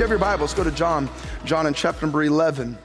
[0.00, 1.10] You have your Bibles, go to John,
[1.44, 2.78] John in chapter number 11.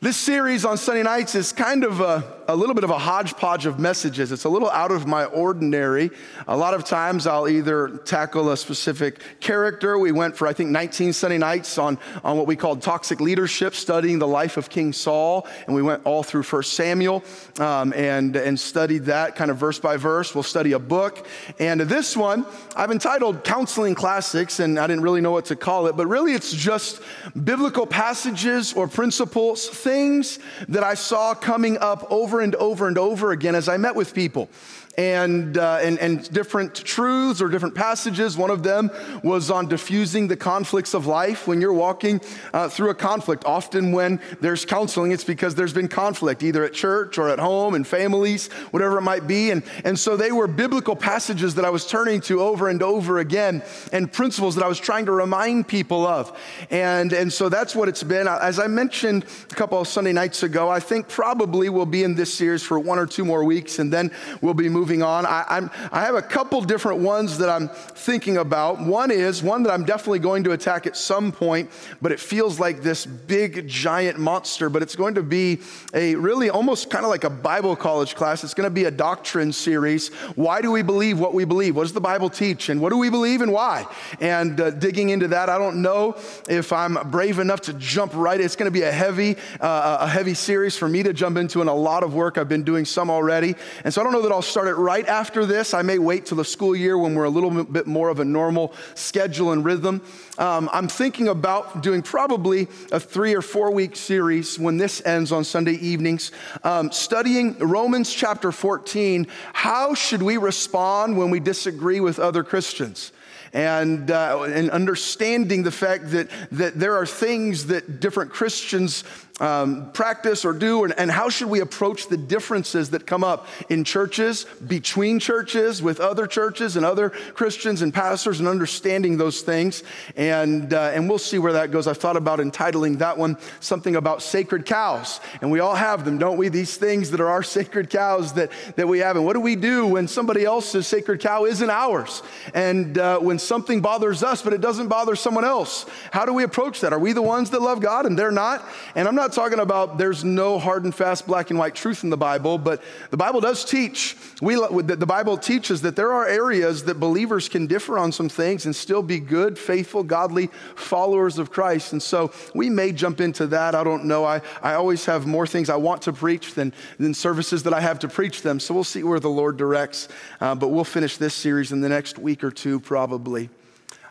[0.00, 3.66] This series on Sunday nights is kind of a, a, little bit of a hodgepodge
[3.66, 4.32] of messages.
[4.32, 6.10] It's a little out of my ordinary.
[6.46, 9.98] A lot of times I'll either tackle a specific character.
[9.98, 13.74] We went for, I think, 19 Sunday nights on, on what we called toxic leadership,
[13.74, 15.46] studying the life of King Saul.
[15.66, 17.24] And we went all through 1 Samuel
[17.58, 20.34] um, and, and studied that kind of verse by verse.
[20.34, 21.26] We'll study a book.
[21.58, 25.86] And this one, I've entitled Counseling Classics, and I didn't really know what to call
[25.86, 27.00] it, but really it's just
[27.44, 33.32] biblical passages or principles, things that I saw coming up over and over and over
[33.32, 34.48] again as I met with people
[34.96, 38.36] and, uh, and, and different truths or different passages.
[38.36, 38.90] One of them
[39.22, 41.46] was on diffusing the conflicts of life.
[41.46, 42.20] When you're walking
[42.52, 46.72] uh, through a conflict, often when there's counseling, it's because there's been conflict, either at
[46.72, 49.50] church or at home and families, whatever it might be.
[49.50, 53.18] And, and so they were biblical passages that I was turning to over and over
[53.18, 56.38] again and principles that I was trying to remind people of.
[56.70, 58.28] And, and so that's what it's been.
[58.28, 62.14] As I mentioned a couple of Sunday nights ago, I think probably we'll be in
[62.14, 64.10] this series for one or two more weeks and then
[64.40, 65.24] we'll be moving moving on.
[65.24, 68.80] I, I'm, I have a couple different ones that I'm thinking about.
[68.80, 71.70] One is one that I'm definitely going to attack at some point,
[72.02, 74.68] but it feels like this big, giant monster.
[74.68, 75.60] But it's going to be
[75.94, 78.44] a really almost kind of like a Bible college class.
[78.44, 80.08] It's going to be a doctrine series.
[80.34, 81.76] Why do we believe what we believe?
[81.76, 82.68] What does the Bible teach?
[82.68, 83.86] And what do we believe and why?
[84.20, 88.38] And uh, digging into that, I don't know if I'm brave enough to jump right.
[88.38, 91.62] It's going to be a heavy, uh, a heavy series for me to jump into
[91.62, 92.36] and a lot of work.
[92.36, 93.54] I've been doing some already.
[93.82, 95.74] And so I don't know that I'll start it right after this.
[95.74, 98.24] I may wait till the school year when we're a little bit more of a
[98.24, 100.02] normal schedule and rhythm.
[100.38, 105.32] Um, I'm thinking about doing probably a three or four week series when this ends
[105.32, 109.26] on Sunday evenings, um, studying Romans chapter 14.
[109.52, 113.12] How should we respond when we disagree with other Christians?
[113.54, 119.04] And, uh, and understanding the fact that, that there are things that different Christians
[119.40, 123.48] um, practice or do, and, and, how should we approach the differences that come up
[123.68, 129.42] in churches, between churches, with other churches and other Christians and pastors, and understanding those
[129.42, 129.82] things.
[130.14, 131.88] And, uh, and we'll see where that goes.
[131.88, 135.18] I've thought about entitling that one something about sacred cows.
[135.40, 136.48] And we all have them, don't we?
[136.48, 139.16] These things that are our sacred cows that, that we have.
[139.16, 142.22] And what do we do when somebody else's sacred cow isn't ours?
[142.54, 146.44] And uh, when something bothers us, but it doesn't bother someone else, how do we
[146.44, 146.92] approach that?
[146.92, 148.66] Are we the ones that love God and they're not?
[148.94, 152.10] And I'm not talking about there's no hard and fast black and white truth in
[152.10, 154.16] the Bible, but the Bible does teach.
[154.40, 158.66] We, the Bible teaches that there are areas that believers can differ on some things
[158.66, 161.92] and still be good, faithful, godly followers of Christ.
[161.92, 163.74] And so we may jump into that.
[163.74, 164.24] I don't know.
[164.24, 167.80] I, I always have more things I want to preach than, than services that I
[167.80, 168.60] have to preach them.
[168.60, 170.08] So we'll see where the Lord directs.
[170.40, 173.33] Uh, but we'll finish this series in the next week or two, probably.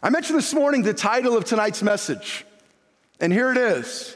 [0.01, 2.45] I mentioned this morning the title of tonight's message,
[3.19, 4.15] and here it is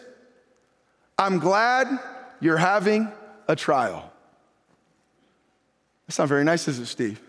[1.17, 1.87] I'm glad
[2.39, 3.11] you're having
[3.47, 4.11] a trial.
[6.07, 7.19] That's not very nice, is it, Steve?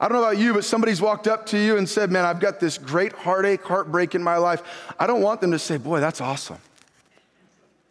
[0.00, 2.40] I don't know about you, but somebody's walked up to you and said, Man, I've
[2.40, 4.62] got this great heartache, heartbreak in my life.
[4.98, 6.58] I don't want them to say, Boy, that's awesome.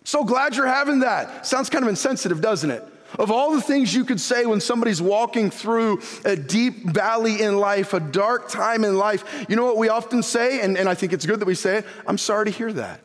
[0.04, 1.46] So glad you're having that.
[1.46, 2.84] Sounds kind of insensitive, doesn't it?
[3.20, 7.58] Of all the things you could say when somebody's walking through a deep valley in
[7.58, 10.62] life, a dark time in life, you know what we often say?
[10.62, 13.02] And, and I think it's good that we say it I'm sorry to hear that.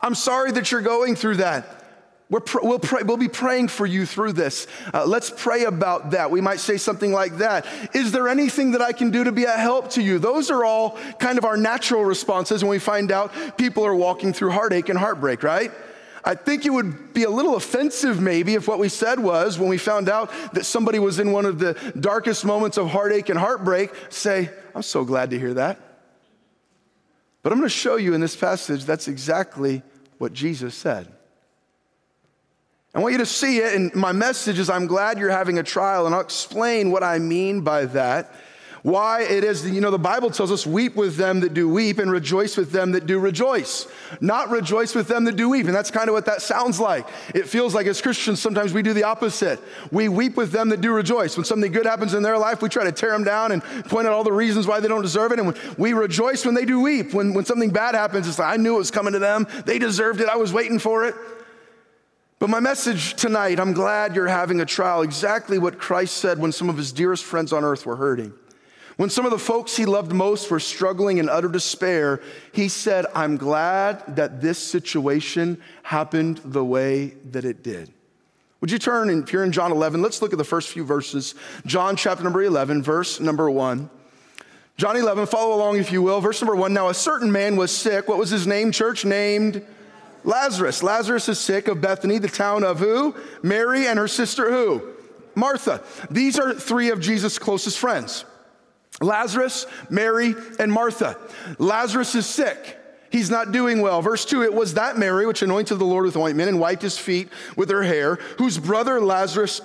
[0.00, 1.82] I'm sorry that you're going through that.
[2.28, 4.66] we will pray, we'll be praying for you through this.
[4.92, 6.30] Uh, let's pray about that.
[6.30, 7.66] We might say something like that.
[7.94, 10.18] Is there anything that I can do to be a help to you?
[10.18, 14.32] Those are all kind of our natural responses when we find out people are walking
[14.32, 15.72] through heartache and heartbreak, right?
[16.24, 19.68] I think it would be a little offensive, maybe, if what we said was when
[19.68, 23.38] we found out that somebody was in one of the darkest moments of heartache and
[23.38, 25.78] heartbreak, say, I'm so glad to hear that.
[27.42, 29.82] But I'm going to show you in this passage that's exactly
[30.16, 31.12] what Jesus said.
[32.94, 35.62] I want you to see it, and my message is I'm glad you're having a
[35.62, 38.32] trial, and I'll explain what I mean by that.
[38.84, 41.98] Why it is, you know, the Bible tells us, weep with them that do weep
[41.98, 43.86] and rejoice with them that do rejoice.
[44.20, 45.64] Not rejoice with them that do weep.
[45.64, 47.08] And that's kind of what that sounds like.
[47.34, 49.58] It feels like as Christians, sometimes we do the opposite.
[49.90, 51.34] We weep with them that do rejoice.
[51.34, 54.06] When something good happens in their life, we try to tear them down and point
[54.06, 55.38] out all the reasons why they don't deserve it.
[55.38, 57.14] And we rejoice when they do weep.
[57.14, 59.46] When, when something bad happens, it's like, I knew it was coming to them.
[59.64, 60.28] They deserved it.
[60.28, 61.14] I was waiting for it.
[62.38, 66.52] But my message tonight, I'm glad you're having a trial, exactly what Christ said when
[66.52, 68.34] some of his dearest friends on earth were hurting.
[68.96, 72.20] When some of the folks he loved most were struggling in utter despair,
[72.52, 77.92] he said, I'm glad that this situation happened the way that it did.
[78.60, 81.34] Would you turn, if you're in John 11, let's look at the first few verses.
[81.66, 83.90] John chapter number 11, verse number 1.
[84.76, 86.20] John 11, follow along if you will.
[86.20, 86.72] Verse number 1.
[86.72, 88.08] Now, a certain man was sick.
[88.08, 89.04] What was his name, church?
[89.04, 89.64] Named
[90.24, 90.82] Lazarus.
[90.82, 93.14] Lazarus is sick of Bethany, the town of who?
[93.42, 94.82] Mary and her sister who?
[95.34, 95.82] Martha.
[96.10, 98.24] These are three of Jesus' closest friends.
[99.00, 101.18] Lazarus, Mary, and Martha.
[101.58, 102.78] Lazarus is sick.
[103.10, 104.02] He's not doing well.
[104.02, 106.98] Verse 2 It was that Mary which anointed the Lord with ointment and wiped his
[106.98, 109.60] feet with her hair, whose brother Lazarus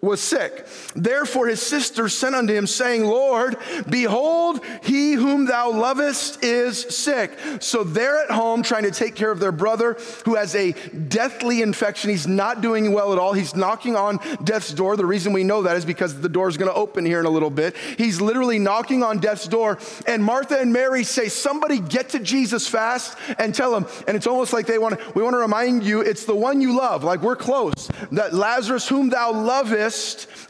[0.00, 0.66] was sick.
[0.94, 3.56] Therefore his sister sent unto him, saying, Lord,
[3.88, 7.38] behold, he whom thou lovest is sick.
[7.60, 9.94] So they're at home trying to take care of their brother
[10.24, 12.10] who has a deathly infection.
[12.10, 13.32] He's not doing well at all.
[13.32, 14.96] He's knocking on death's door.
[14.96, 17.26] The reason we know that is because the door is going to open here in
[17.26, 17.76] a little bit.
[17.96, 19.78] He's literally knocking on death's door.
[20.06, 23.86] And Martha and Mary say, Somebody get to Jesus fast and tell him.
[24.06, 26.60] And it's almost like they want to, we want to remind you, it's the one
[26.60, 29.83] you love, like we're close, that Lazarus, whom thou lovest,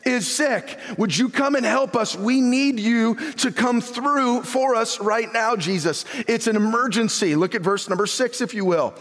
[0.04, 0.78] is sick.
[0.98, 2.16] Would you come and help us?
[2.16, 6.04] We need you to come through for us right now, Jesus.
[6.28, 7.34] It's an emergency.
[7.34, 8.94] Look at verse number six, if you will.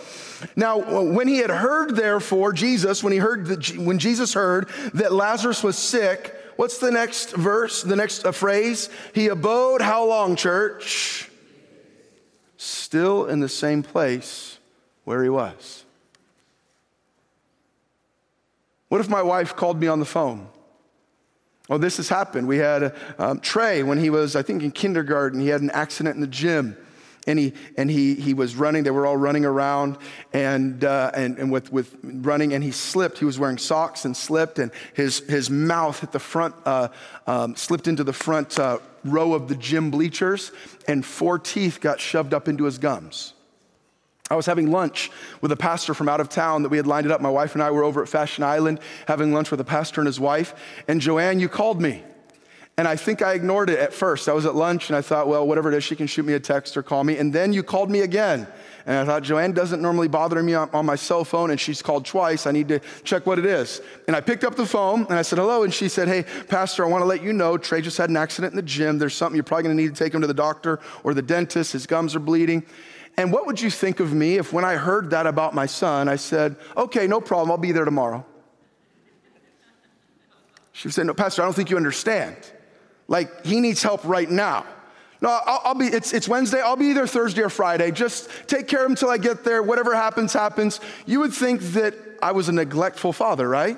[0.55, 5.11] Now, when he had heard, therefore, Jesus, when he heard that, when Jesus heard that
[5.11, 8.89] Lazarus was sick, what's the next verse, the next uh, phrase?
[9.13, 11.29] He abode how long, church?
[12.57, 14.59] Still in the same place
[15.03, 15.82] where he was.
[18.93, 20.47] What if my wife called me on the phone?
[21.67, 22.47] Oh, this has happened.
[22.47, 25.39] We had um, Trey when he was, I think, in kindergarten.
[25.39, 26.77] He had an accident in the gym,
[27.25, 28.83] and he and he he was running.
[28.83, 29.97] They were all running around,
[30.31, 33.17] and uh, and and with with running, and he slipped.
[33.17, 36.89] He was wearing socks and slipped, and his his mouth hit the front, uh,
[37.25, 40.51] um, slipped into the front uh, row of the gym bleachers,
[40.87, 43.33] and four teeth got shoved up into his gums.
[44.33, 47.05] I was having lunch with a pastor from out of town that we had lined
[47.05, 47.21] it up.
[47.21, 50.07] My wife and I were over at Fashion Island having lunch with a pastor and
[50.07, 50.55] his wife.
[50.87, 52.03] And Joanne, you called me.
[52.75, 54.27] And I think I ignored it at first.
[54.27, 56.33] I was at lunch and I thought, well, whatever it is, she can shoot me
[56.33, 57.19] a text or call me.
[57.19, 58.47] And then you called me again.
[58.87, 62.03] And I thought, Joanne doesn't normally bother me on, my cell phone, and she's called
[62.03, 62.47] twice.
[62.47, 63.79] I need to check what it is.
[64.07, 65.61] And I picked up the phone and I said, hello.
[65.61, 68.17] And she said, hey, Pastor, I want to let you know Trey just had an
[68.17, 68.97] accident in the gym.
[68.97, 71.21] There's something you're probably going to need to take him to the doctor or the
[71.21, 71.73] dentist.
[71.73, 72.65] His gums are bleeding.
[73.17, 76.07] And what would you think of me if, when I heard that about my son,
[76.07, 78.25] I said, okay, no problem, I'll be there tomorrow?
[80.71, 82.35] She said, no, Pastor, I don't think you understand.
[83.07, 84.65] Like, he needs help right now.
[85.21, 87.91] No, I'll, I'll, be, it's, it's Wednesday, I'll be either Thursday or Friday.
[87.91, 89.61] Just take care of him until I get there.
[89.61, 90.79] Whatever happens, happens.
[91.05, 93.77] You would think that I was a neglectful father, right?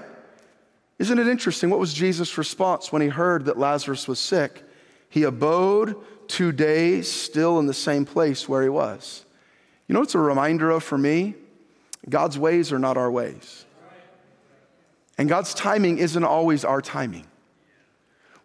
[0.97, 1.69] Isn't it interesting?
[1.69, 4.63] What was Jesus' response when he heard that Lazarus was sick?
[5.09, 5.95] He abode
[6.27, 9.25] two days still in the same place where he was.
[9.87, 11.35] You know what's a reminder of for me?
[12.09, 13.65] God's ways are not our ways.
[15.17, 17.25] And God's timing isn't always our timing.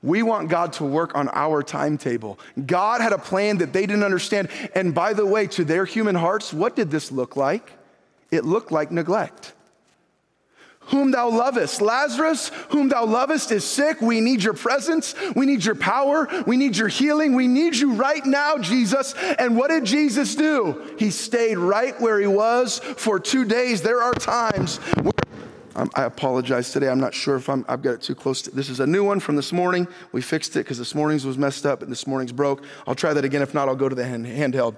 [0.03, 2.39] We want God to work on our timetable.
[2.67, 4.49] God had a plan that they didn't understand.
[4.75, 7.73] And by the way, to their human hearts, what did this look like?
[8.31, 9.53] It looked like neglect
[10.91, 11.81] whom thou lovest.
[11.81, 14.01] Lazarus, whom thou lovest, is sick.
[14.01, 15.15] We need your presence.
[15.35, 16.29] We need your power.
[16.47, 17.35] We need your healing.
[17.35, 19.15] We need you right now, Jesus.
[19.39, 20.95] And what did Jesus do?
[20.99, 23.83] He stayed right where he was for two days.
[23.83, 25.13] There are times where
[25.95, 26.89] I apologize today.
[26.89, 28.43] I'm not sure if i have got it too close.
[28.43, 29.87] To, this is a new one from this morning.
[30.13, 32.65] We fixed it because this morning's was messed up and this morning's broke.
[32.87, 33.43] I'll try that again.
[33.43, 34.75] If not, I'll go to the hand, handheld.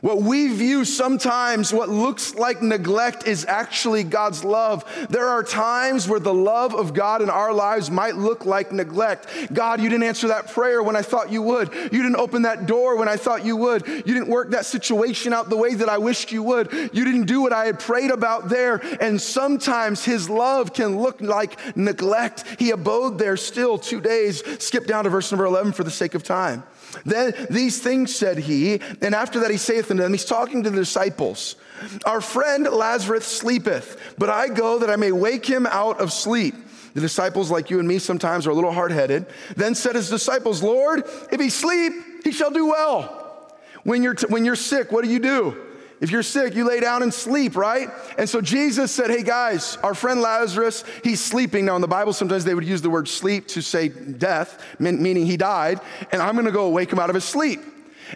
[0.00, 4.84] What we view sometimes, what looks like neglect, is actually God's love.
[5.10, 9.26] There are times where the love of God in our lives might look like neglect.
[9.52, 11.72] God, you didn't answer that prayer when I thought you would.
[11.74, 13.86] You didn't open that door when I thought you would.
[13.86, 16.72] You didn't work that situation out the way that I wished you would.
[16.72, 18.76] You didn't do what I had prayed about there.
[19.00, 22.44] And sometimes His love can look like neglect.
[22.58, 24.42] He abode there still two days.
[24.62, 26.64] Skip down to verse number 11 for the sake of time.
[27.04, 30.70] Then these things said he, and after that he saith unto them, he's talking to
[30.70, 31.56] the disciples,
[32.04, 36.54] Our friend Lazarus sleepeth, but I go that I may wake him out of sleep.
[36.94, 39.26] The disciples, like you and me, sometimes are a little hard headed.
[39.54, 41.92] Then said his disciples, Lord, if he sleep,
[42.24, 43.54] he shall do well.
[43.84, 45.65] When you're, t- when you're sick, what do you do?
[46.00, 47.88] If you're sick, you lay down and sleep, right?
[48.18, 51.64] And so Jesus said, Hey guys, our friend Lazarus, he's sleeping.
[51.64, 55.24] Now, in the Bible, sometimes they would use the word sleep to say death, meaning
[55.24, 55.80] he died,
[56.12, 57.60] and I'm gonna go wake him out of his sleep.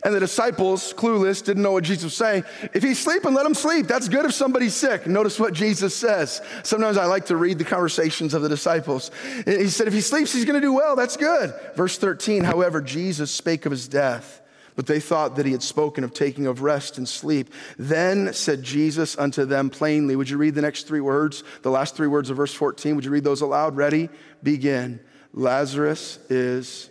[0.05, 2.45] And the disciples, clueless, didn't know what Jesus was saying.
[2.73, 3.89] If he's sleeping, let him sleep.
[3.89, 5.07] That's good if somebody's sick.
[5.07, 6.41] Notice what Jesus says.
[6.63, 9.11] Sometimes I like to read the conversations of the disciples.
[9.45, 10.95] He said, If he sleeps, he's gonna do well.
[10.97, 11.55] That's good.
[11.75, 14.41] Verse 13, however, Jesus spake of his death
[14.77, 17.53] but they thought that he had spoken of taking of rest and sleep.
[17.79, 21.97] Then said Jesus unto them plainly, Would you read the next three words, the last
[21.97, 22.97] three words of verse 14?
[22.97, 23.77] Would you read those aloud?
[23.77, 24.09] Ready?
[24.43, 25.01] Begin.
[25.33, 26.91] Lazarus is.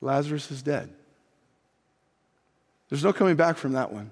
[0.00, 0.92] Lazarus is dead.
[2.88, 4.10] There's no coming back from that one.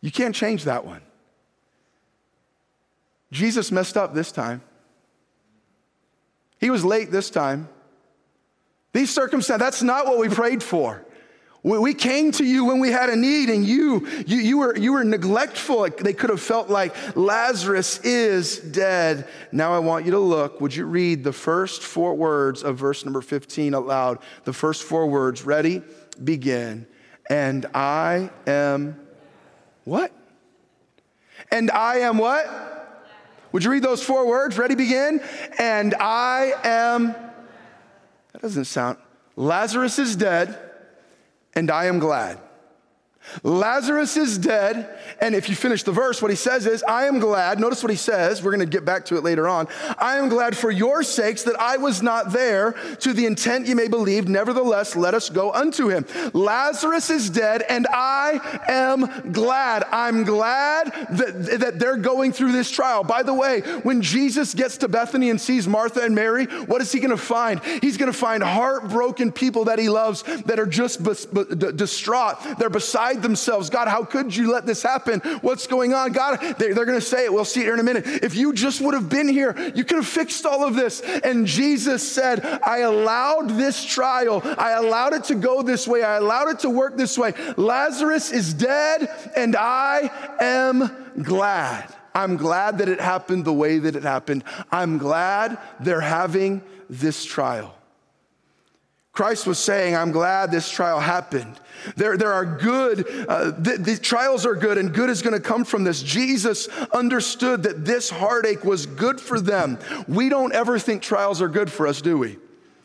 [0.00, 1.00] You can't change that one.
[3.32, 4.62] Jesus messed up this time.
[6.64, 7.68] He was late this time.
[8.94, 11.04] These circumstances, that's not what we prayed for.
[11.62, 14.94] We came to you when we had a need, and you, you, you, were, you
[14.94, 15.86] were neglectful.
[15.90, 19.28] They could have felt like Lazarus is dead.
[19.52, 20.62] Now I want you to look.
[20.62, 24.20] Would you read the first four words of verse number 15 aloud?
[24.44, 25.44] The first four words.
[25.44, 25.82] Ready?
[26.22, 26.86] Begin.
[27.28, 28.98] And I am
[29.84, 30.12] what?
[31.50, 32.73] And I am what?
[33.54, 34.58] Would you read those four words?
[34.58, 35.20] Ready, begin.
[35.60, 37.14] And I am,
[38.32, 38.98] that doesn't sound,
[39.36, 40.58] Lazarus is dead,
[41.54, 42.40] and I am glad.
[43.42, 44.98] Lazarus is dead.
[45.20, 47.58] And if you finish the verse, what he says is, I am glad.
[47.58, 48.42] Notice what he says.
[48.42, 49.68] We're going to get back to it later on.
[49.98, 53.76] I am glad for your sakes that I was not there to the intent you
[53.76, 54.28] may believe.
[54.28, 56.06] Nevertheless, let us go unto him.
[56.32, 59.84] Lazarus is dead, and I am glad.
[59.90, 63.04] I'm glad that, that they're going through this trial.
[63.04, 66.92] By the way, when Jesus gets to Bethany and sees Martha and Mary, what is
[66.92, 67.62] he going to find?
[67.80, 71.02] He's going to find heartbroken people that he loves that are just
[71.76, 72.36] distraught.
[72.58, 73.70] They're beside themselves.
[73.70, 75.20] God, how could you let this happen?
[75.40, 76.12] What's going on?
[76.12, 77.32] God, they're, they're going to say it.
[77.32, 78.06] We'll see it here in a minute.
[78.06, 81.00] If you just would have been here, you could have fixed all of this.
[81.00, 84.40] And Jesus said, I allowed this trial.
[84.58, 86.02] I allowed it to go this way.
[86.02, 87.34] I allowed it to work this way.
[87.56, 90.90] Lazarus is dead, and I am
[91.22, 91.92] glad.
[92.14, 94.44] I'm glad that it happened the way that it happened.
[94.70, 97.74] I'm glad they're having this trial.
[99.14, 101.60] Christ was saying, I'm glad this trial happened.
[101.96, 105.40] There, there are good, uh, the, the trials are good, and good is going to
[105.40, 106.02] come from this.
[106.02, 109.78] Jesus understood that this heartache was good for them.
[110.08, 112.38] We don't ever think trials are good for us, do we?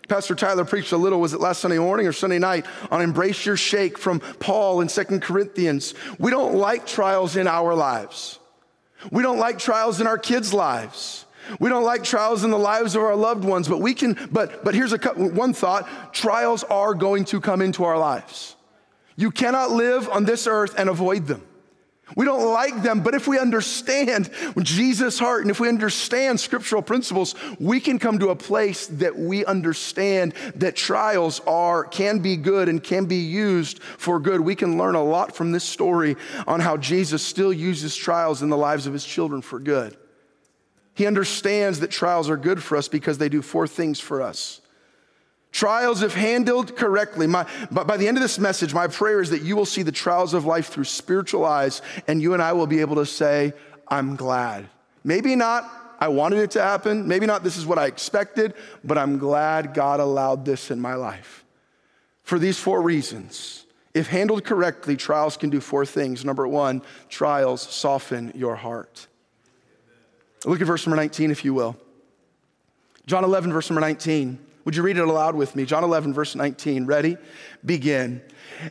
[0.07, 3.43] Pastor Tyler preached a little, was it last Sunday morning or Sunday night, on embrace
[3.45, 5.95] your shake from Paul in Second Corinthians.
[6.19, 8.37] We don't like trials in our lives.
[9.11, 11.25] We don't like trials in our kids' lives.
[11.59, 14.63] We don't like trials in the lives of our loved ones, but we can, but,
[14.63, 18.55] but here's a, one thought trials are going to come into our lives.
[19.15, 21.43] You cannot live on this earth and avoid them.
[22.15, 26.81] We don't like them, but if we understand Jesus' heart and if we understand scriptural
[26.81, 32.35] principles, we can come to a place that we understand that trials are can be
[32.35, 34.41] good and can be used for good.
[34.41, 36.15] We can learn a lot from this story
[36.47, 39.95] on how Jesus still uses trials in the lives of his children for good.
[40.99, 44.59] He understands that trials are good for us because they do four things for us.
[45.53, 49.29] Trials, if handled correctly, my, but by the end of this message, my prayer is
[49.29, 52.51] that you will see the trials of life through spiritual eyes, and you and I
[52.51, 53.53] will be able to say,
[53.87, 54.67] I'm glad.
[55.05, 57.07] Maybe not, I wanted it to happen.
[57.07, 58.53] Maybe not, this is what I expected,
[58.83, 61.45] but I'm glad God allowed this in my life.
[62.23, 63.65] For these four reasons.
[63.93, 66.25] If handled correctly, trials can do four things.
[66.25, 69.07] Number one, trials soften your heart.
[70.45, 71.75] Look at verse number 19, if you will.
[73.05, 74.39] John 11, verse number 19.
[74.65, 75.65] Would you read it aloud with me?
[75.65, 76.85] John 11, verse 19.
[76.85, 77.17] Ready?
[77.65, 78.21] Begin.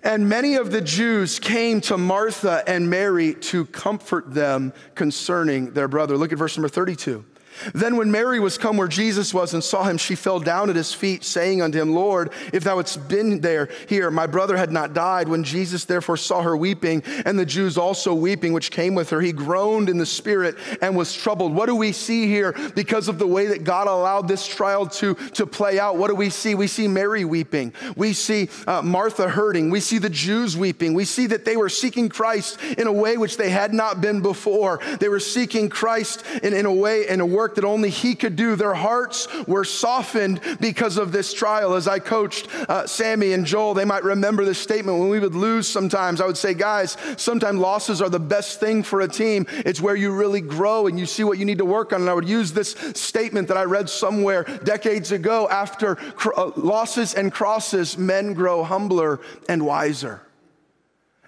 [0.04, 5.88] And many of the Jews came to Martha and Mary to comfort them concerning their
[5.88, 6.16] brother.
[6.16, 7.24] Look at verse number 32.
[7.74, 10.76] Then, when Mary was come where Jesus was and saw him, she fell down at
[10.76, 14.72] his feet, saying unto him, Lord, if thou hadst been there, here, my brother had
[14.72, 15.28] not died.
[15.28, 19.20] When Jesus therefore saw her weeping, and the Jews also weeping, which came with her,
[19.20, 21.54] he groaned in the spirit and was troubled.
[21.54, 25.14] What do we see here because of the way that God allowed this trial to,
[25.14, 25.96] to play out?
[25.96, 26.54] What do we see?
[26.54, 27.72] We see Mary weeping.
[27.96, 29.70] We see uh, Martha hurting.
[29.70, 30.94] We see the Jews weeping.
[30.94, 34.20] We see that they were seeking Christ in a way which they had not been
[34.20, 34.80] before.
[35.00, 38.14] They were seeking Christ in, in a way, in a work work that only He
[38.14, 38.56] could do.
[38.56, 41.74] Their hearts were softened because of this trial.
[41.74, 45.34] As I coached uh, Sammy and Joel, they might remember this statement when we would
[45.34, 46.20] lose sometimes.
[46.20, 49.46] I would say, guys, sometimes losses are the best thing for a team.
[49.64, 52.02] It's where you really grow and you see what you need to work on.
[52.02, 56.50] And I would use this statement that I read somewhere decades ago after cr- uh,
[56.54, 60.20] losses and crosses, men grow humbler and wiser.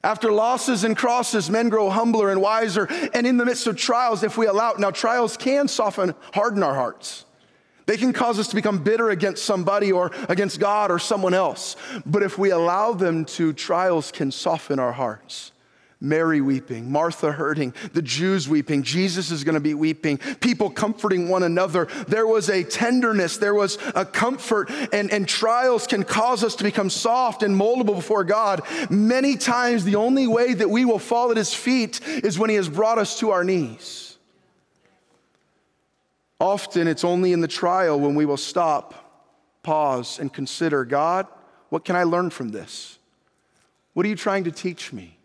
[0.03, 2.87] After losses and crosses, men grow humbler and wiser.
[3.13, 6.75] And in the midst of trials, if we allow, now trials can soften, harden our
[6.75, 7.27] hearts.
[7.87, 11.77] They can cause us to become bitter against somebody or against God or someone else.
[12.07, 15.53] But if we allow them to, trials can soften our hearts.
[16.01, 21.29] Mary weeping, Martha hurting, the Jews weeping, Jesus is going to be weeping, people comforting
[21.29, 21.89] one another.
[22.09, 26.65] There was a tenderness, there was a comfort, and, and trials can cause us to
[26.65, 28.63] become soft and moldable before God.
[28.89, 32.57] Many times, the only way that we will fall at His feet is when He
[32.57, 34.17] has brought us to our knees.
[36.41, 39.29] Often, it's only in the trial when we will stop,
[39.63, 41.27] pause, and consider God,
[41.69, 42.99] what can I learn from this?
[43.93, 45.19] What are you trying to teach me?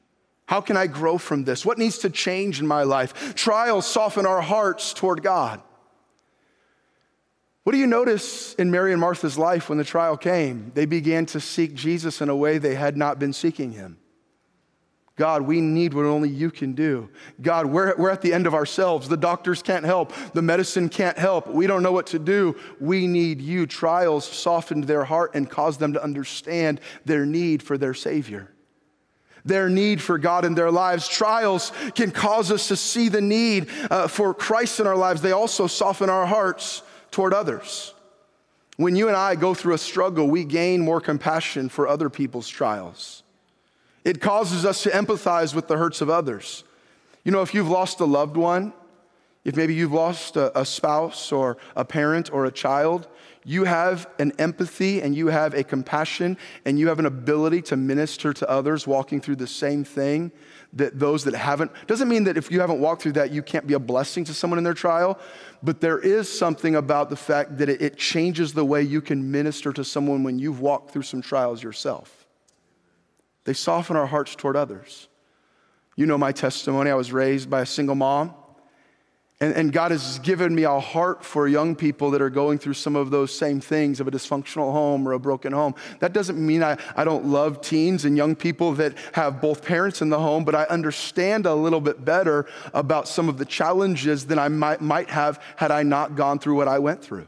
[0.47, 1.65] How can I grow from this?
[1.65, 3.35] What needs to change in my life?
[3.35, 5.61] Trials soften our hearts toward God.
[7.63, 10.71] What do you notice in Mary and Martha's life when the trial came?
[10.75, 13.97] They began to seek Jesus in a way they had not been seeking him.
[15.15, 17.09] God, we need what only you can do.
[17.41, 19.07] God, we're, we're at the end of ourselves.
[19.07, 20.13] The doctors can't help.
[20.33, 21.47] The medicine can't help.
[21.47, 22.55] We don't know what to do.
[22.79, 23.65] We need you.
[23.65, 28.54] Trials softened their heart and caused them to understand their need for their Savior
[29.45, 31.07] their need for God in their lives.
[31.07, 35.21] Trials can cause us to see the need uh, for Christ in our lives.
[35.21, 37.93] They also soften our hearts toward others.
[38.77, 42.49] When you and I go through a struggle, we gain more compassion for other people's
[42.49, 43.23] trials.
[44.03, 46.63] It causes us to empathize with the hurts of others.
[47.23, 48.73] You know, if you've lost a loved one,
[49.45, 53.07] if maybe you've lost a, a spouse or a parent or a child,
[53.47, 56.35] you have an empathy and you have a compassion
[56.65, 60.31] and you have an ability to minister to others walking through the same thing
[60.73, 61.71] that those that haven't.
[61.85, 64.33] Doesn't mean that if you haven't walked through that you can't be a blessing to
[64.33, 65.19] someone in their trial
[65.61, 69.71] but there is something about the fact that it, changes the way you can minister
[69.73, 72.27] to someone when you've walked through some trials yourself.
[73.45, 75.07] They soften our hearts toward others.
[75.95, 76.91] You know my testimony.
[76.91, 78.33] I was raised by a single mom
[79.41, 82.75] and, and, God has given me a heart for young people that are going through
[82.75, 85.75] some of those same things of a dysfunctional home or a broken home.
[85.99, 90.01] That doesn't mean I, I don't love teens and young people that have both parents
[90.01, 94.25] in the home, but I understand a little bit better about some of the challenges
[94.25, 97.27] than I might, might have had I not gone through what I went through.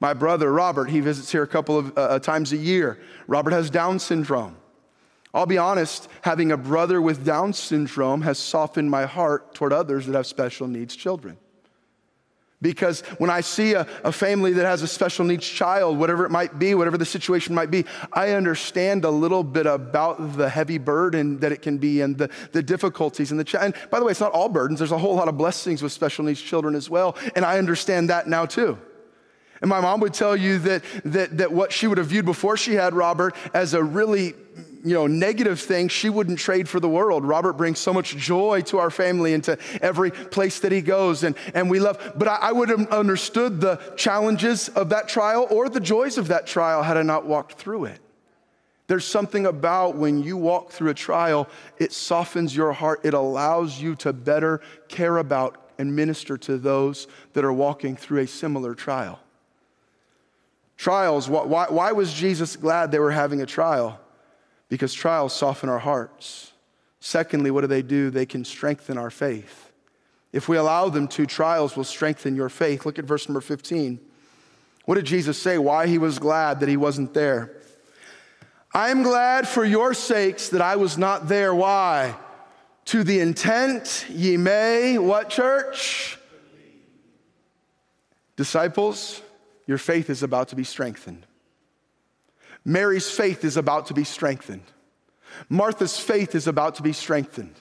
[0.00, 2.98] My brother, Robert, he visits here a couple of uh, times a year.
[3.26, 4.56] Robert has Down syndrome.
[5.34, 10.06] I'll be honest, having a brother with Down syndrome has softened my heart toward others
[10.06, 11.38] that have special needs children.
[12.60, 16.30] Because when I see a, a, family that has a special needs child, whatever it
[16.30, 20.78] might be, whatever the situation might be, I understand a little bit about the heavy
[20.78, 24.12] burden that it can be and the, the difficulties and the And by the way,
[24.12, 24.78] it's not all burdens.
[24.78, 27.16] There's a whole lot of blessings with special needs children as well.
[27.34, 28.78] And I understand that now too.
[29.60, 32.56] And my mom would tell you that, that, that what she would have viewed before
[32.56, 34.34] she had Robert as a really
[34.84, 37.24] you know, negative things she wouldn't trade for the world.
[37.24, 41.22] Robert brings so much joy to our family and to every place that he goes,
[41.22, 42.14] and, and we love.
[42.16, 46.28] But I, I would have understood the challenges of that trial or the joys of
[46.28, 48.00] that trial had I not walked through it.
[48.88, 53.00] There's something about when you walk through a trial, it softens your heart.
[53.04, 58.20] It allows you to better care about and minister to those that are walking through
[58.20, 59.20] a similar trial.
[60.76, 64.00] Trials, why, why was Jesus glad they were having a trial?
[64.72, 66.50] Because trials soften our hearts.
[66.98, 68.08] Secondly, what do they do?
[68.08, 69.70] They can strengthen our faith.
[70.32, 72.86] If we allow them to, trials will strengthen your faith.
[72.86, 74.00] Look at verse number 15.
[74.86, 75.58] What did Jesus say?
[75.58, 77.54] Why he was glad that he wasn't there.
[78.72, 81.54] I am glad for your sakes that I was not there.
[81.54, 82.16] Why?
[82.86, 86.16] To the intent ye may, what church?
[88.36, 89.20] Disciples,
[89.66, 91.26] your faith is about to be strengthened.
[92.64, 94.62] Mary's faith is about to be strengthened.
[95.48, 97.54] Martha's faith is about to be strengthened.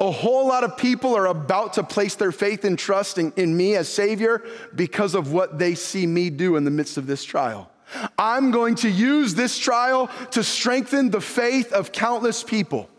[0.00, 3.56] A whole lot of people are about to place their faith and trust in, in,
[3.56, 4.42] me as Savior
[4.74, 7.70] because of what they see me do in the midst of this trial.
[8.18, 12.90] I'm going to use this trial to strengthen the faith of countless people.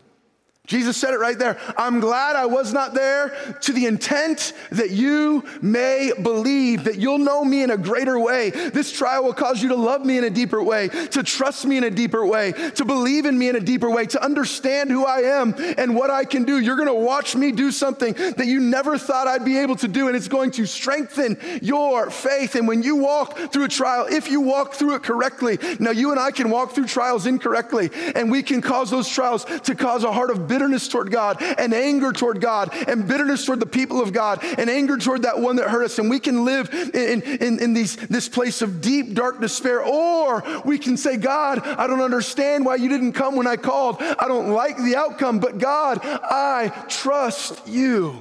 [0.68, 1.58] Jesus said it right there.
[1.78, 3.30] I'm glad I was not there
[3.62, 8.50] to the intent that you may believe, that you'll know me in a greater way.
[8.50, 11.78] This trial will cause you to love me in a deeper way, to trust me
[11.78, 15.06] in a deeper way, to believe in me in a deeper way, to understand who
[15.06, 16.58] I am and what I can do.
[16.58, 19.88] You're going to watch me do something that you never thought I'd be able to
[19.88, 22.56] do, and it's going to strengthen your faith.
[22.56, 26.10] And when you walk through a trial, if you walk through it correctly, now you
[26.10, 30.04] and I can walk through trials incorrectly, and we can cause those trials to cause
[30.04, 33.66] a heart of bitterness bitterness toward God and anger toward God and bitterness toward the
[33.66, 36.00] people of God and anger toward that one that hurt us.
[36.00, 39.80] And we can live in, in, in these, this place of deep, dark despair.
[39.84, 43.98] Or we can say, God, I don't understand why you didn't come when I called.
[44.00, 48.20] I don't like the outcome, but God, I trust you.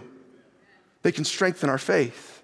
[1.01, 2.36] They can strengthen our faith.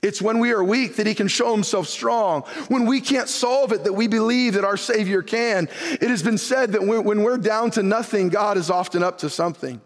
[0.00, 2.42] It's when we are weak that he can show himself strong.
[2.68, 5.68] When we can't solve it, that we believe that our Savior can.
[5.90, 9.30] It has been said that when we're down to nothing, God is often up to
[9.30, 9.80] something.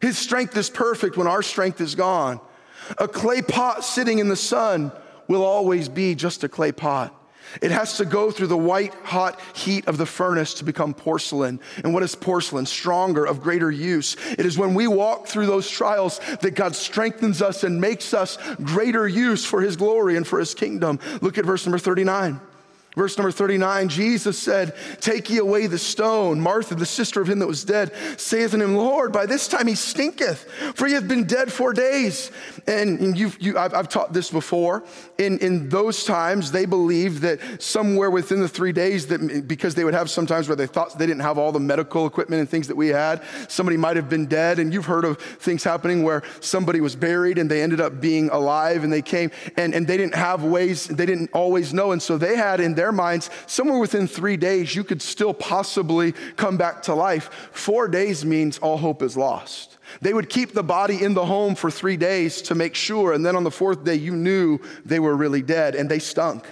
[0.00, 2.40] His strength is perfect when our strength is gone.
[2.98, 4.92] A clay pot sitting in the sun
[5.28, 7.14] will always be just a clay pot.
[7.60, 11.60] It has to go through the white hot heat of the furnace to become porcelain.
[11.84, 12.66] And what is porcelain?
[12.66, 14.16] Stronger, of greater use.
[14.38, 18.38] It is when we walk through those trials that God strengthens us and makes us
[18.62, 20.98] greater use for his glory and for his kingdom.
[21.20, 22.40] Look at verse number 39.
[22.94, 26.40] Verse number 39, Jesus said, Take ye away the stone.
[26.40, 29.66] Martha, the sister of him that was dead, saith unto him, Lord, by this time
[29.66, 32.30] he stinketh, for he hath been dead four days.
[32.66, 34.84] And you've, you, I've, I've taught this before.
[35.16, 39.84] In, in those times, they believed that somewhere within the three days, that because they
[39.84, 42.68] would have sometimes where they thought they didn't have all the medical equipment and things
[42.68, 44.58] that we had, somebody might have been dead.
[44.58, 48.28] And you've heard of things happening where somebody was buried and they ended up being
[48.28, 51.92] alive and they came and, and they didn't have ways, they didn't always know.
[51.92, 56.12] And so they had in their minds, somewhere within three days, you could still possibly
[56.36, 57.50] come back to life.
[57.52, 59.78] Four days means all hope is lost.
[60.00, 63.24] They would keep the body in the home for three days to make sure, and
[63.24, 66.46] then on the fourth day, you knew they were really dead and they stunk.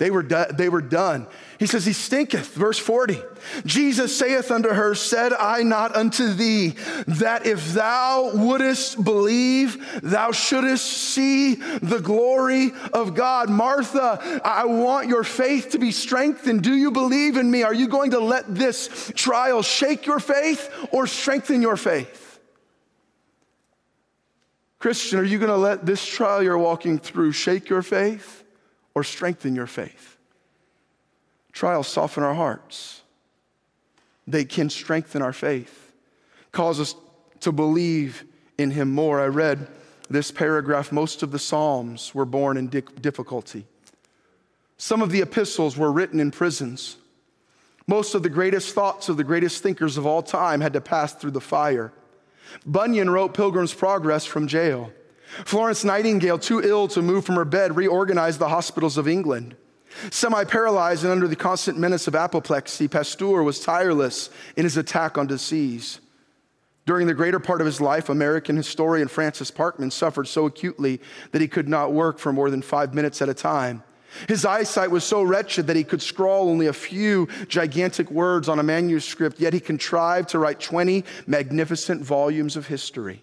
[0.00, 1.26] They were, do- they were done.
[1.58, 2.54] He says, He stinketh.
[2.54, 3.22] Verse 40.
[3.66, 6.70] Jesus saith unto her, Said I not unto thee
[7.06, 13.50] that if thou wouldest believe, thou shouldest see the glory of God?
[13.50, 16.62] Martha, I want your faith to be strengthened.
[16.62, 17.62] Do you believe in me?
[17.62, 22.40] Are you going to let this trial shake your faith or strengthen your faith?
[24.78, 28.39] Christian, are you going to let this trial you're walking through shake your faith?
[28.94, 30.16] Or strengthen your faith.
[31.52, 33.02] Trials soften our hearts,
[34.26, 35.92] they can strengthen our faith,
[36.52, 36.94] cause us
[37.40, 38.24] to believe
[38.58, 39.20] in Him more.
[39.20, 39.66] I read
[40.08, 43.66] this paragraph most of the Psalms were born in difficulty.
[44.76, 46.96] Some of the epistles were written in prisons.
[47.86, 51.12] Most of the greatest thoughts of the greatest thinkers of all time had to pass
[51.12, 51.92] through the fire.
[52.64, 54.92] Bunyan wrote Pilgrim's Progress from jail.
[55.44, 59.56] Florence Nightingale, too ill to move from her bed, reorganized the hospitals of England.
[60.10, 65.18] Semi paralyzed and under the constant menace of apoplexy, Pasteur was tireless in his attack
[65.18, 66.00] on disease.
[66.86, 71.00] During the greater part of his life, American historian Francis Parkman suffered so acutely
[71.32, 73.82] that he could not work for more than five minutes at a time.
[74.26, 78.58] His eyesight was so wretched that he could scrawl only a few gigantic words on
[78.58, 83.22] a manuscript, yet he contrived to write 20 magnificent volumes of history.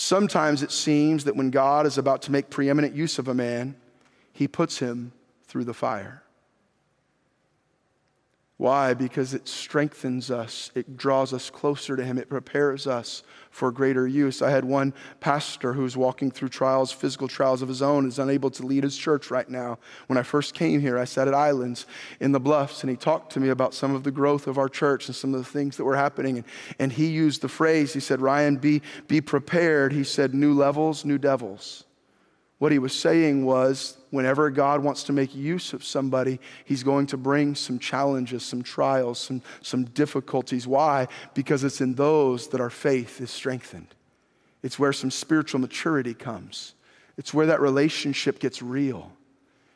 [0.00, 3.74] Sometimes it seems that when God is about to make preeminent use of a man,
[4.32, 5.10] he puts him
[5.42, 6.22] through the fire.
[8.58, 8.92] Why?
[8.92, 14.06] Because it strengthens us, it draws us closer to Him, it prepares us for greater
[14.06, 14.42] use.
[14.42, 18.50] I had one pastor who's walking through trials, physical trials of his own, is unable
[18.50, 19.78] to lead his church right now.
[20.08, 21.86] When I first came here, I sat at Islands
[22.18, 24.68] in the Bluffs, and he talked to me about some of the growth of our
[24.68, 26.38] church and some of the things that were happening.
[26.38, 26.46] And,
[26.80, 29.92] and he used the phrase, he said, Ryan, be, be prepared.
[29.92, 31.84] He said, new levels, new devils.
[32.58, 37.06] What he was saying was, whenever God wants to make use of somebody, he's going
[37.08, 40.66] to bring some challenges, some trials, some, some difficulties.
[40.66, 41.06] Why?
[41.34, 43.94] Because it's in those that our faith is strengthened.
[44.62, 46.74] It's where some spiritual maturity comes,
[47.16, 49.12] it's where that relationship gets real.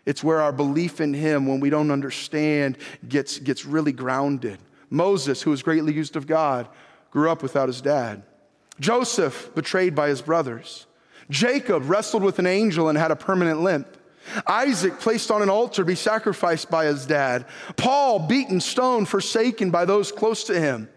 [0.05, 2.77] It's where our belief in him, when we don't understand,
[3.09, 4.59] gets, gets really grounded.
[4.91, 6.69] Moses, who was greatly used of God,
[7.13, 8.25] grew up without his dad.
[8.81, 10.87] Joseph, betrayed by his brothers.
[11.33, 13.97] Jacob wrestled with an angel and had a permanent limp.
[14.47, 17.47] Isaac placed on an altar to be sacrificed by his dad.
[17.77, 20.89] Paul beaten, stoned, forsaken by those close to him.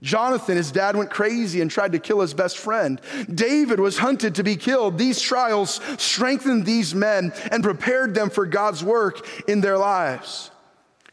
[0.00, 3.00] Jonathan, his dad went crazy and tried to kill his best friend.
[3.34, 4.96] David was hunted to be killed.
[4.96, 10.52] These trials strengthened these men and prepared them for God's work in their lives.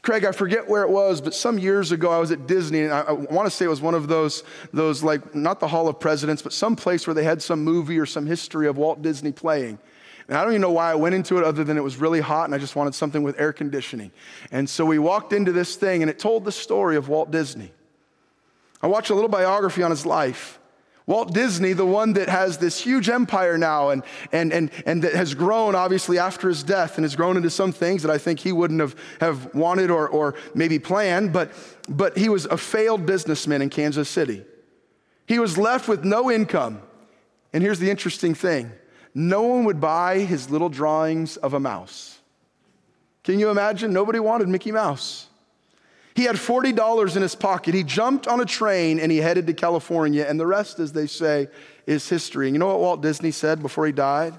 [0.06, 2.94] Craig, I forget where it was, but some years ago I was at Disney, and
[2.94, 5.88] I, I want to say it was one of those, those like not the Hall
[5.88, 9.02] of Presidents, but some place where they had some movie or some history of Walt
[9.02, 9.80] Disney playing.
[10.28, 12.20] And I don't even know why I went into it other than it was really
[12.20, 14.12] hot and I just wanted something with air conditioning.
[14.52, 17.72] And so we walked into this thing and it told the story of Walt Disney.
[18.84, 20.60] I watched a little biography on his life.
[21.08, 25.14] Walt Disney, the one that has this huge empire now and, and, and, and that
[25.14, 28.40] has grown obviously after his death and has grown into some things that I think
[28.40, 31.52] he wouldn't have, have wanted or, or maybe planned, but,
[31.88, 34.44] but he was a failed businessman in Kansas City.
[35.28, 36.82] He was left with no income.
[37.54, 38.72] And here's the interesting thing
[39.14, 42.20] no one would buy his little drawings of a mouse.
[43.24, 43.94] Can you imagine?
[43.94, 45.28] Nobody wanted Mickey Mouse.
[46.16, 47.76] He had $40 in his pocket.
[47.76, 51.08] He jumped on a train and he headed to California, and the rest, as they
[51.08, 51.50] say,
[51.86, 52.48] is history.
[52.48, 54.34] And you know what Walt Disney said before he died?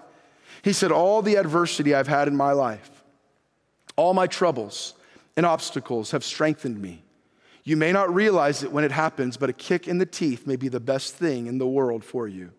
[0.62, 3.04] He said, All the adversity I've had in my life,
[3.94, 4.94] all my troubles
[5.36, 7.04] and obstacles have strengthened me.
[7.62, 10.56] You may not realize it when it happens, but a kick in the teeth may
[10.56, 12.52] be the best thing in the world for you.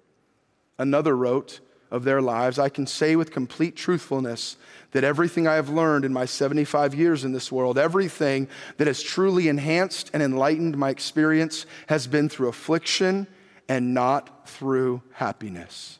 [0.77, 4.57] Another wrote, of their lives, I can say with complete truthfulness
[4.91, 8.47] that everything I have learned in my 75 years in this world, everything
[8.77, 13.27] that has truly enhanced and enlightened my experience, has been through affliction
[13.69, 15.99] and not through happiness.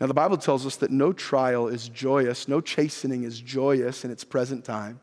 [0.00, 4.10] Now, the Bible tells us that no trial is joyous, no chastening is joyous in
[4.10, 5.00] its present time,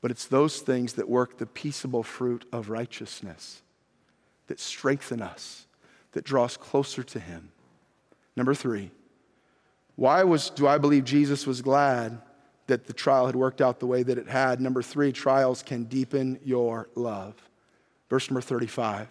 [0.00, 3.62] but it's those things that work the peaceable fruit of righteousness,
[4.46, 5.66] that strengthen us,
[6.12, 7.50] that draw us closer to Him.
[8.36, 8.90] Number three,
[9.96, 12.20] why was, do I believe Jesus was glad
[12.66, 14.60] that the trial had worked out the way that it had?
[14.60, 17.34] Number three, trials can deepen your love.
[18.10, 19.08] Verse number 35.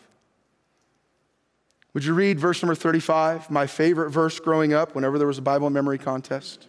[1.94, 3.52] Would you read verse number 35?
[3.52, 6.68] My favorite verse growing up whenever there was a Bible memory contest.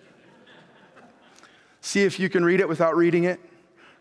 [1.80, 3.40] See if you can read it without reading it.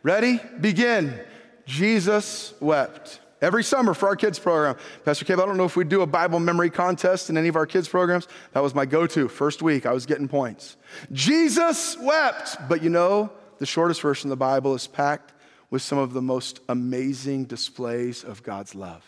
[0.03, 0.39] Ready?
[0.59, 1.19] Begin.
[1.65, 3.19] Jesus wept.
[3.43, 4.77] Every summer for our kids program.
[5.03, 7.57] Pastor Kev, I don't know if we do a Bible memory contest in any of
[7.57, 8.29] our kids programs.
[8.53, 9.27] That was my go to.
[9.27, 10.77] First week, I was getting points.
[11.11, 12.55] Jesus wept.
[12.69, 15.33] But you know, the shortest verse in the Bible is packed
[15.69, 19.03] with some of the most amazing displays of God's love.